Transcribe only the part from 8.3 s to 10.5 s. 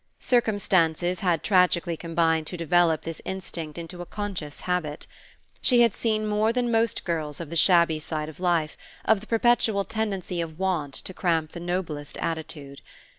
life, of the perpetual tendency